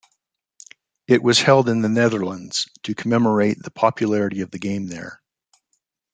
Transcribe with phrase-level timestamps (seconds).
[1.05, 5.21] It was held in the Netherlands to commemorate the popularity of the game there.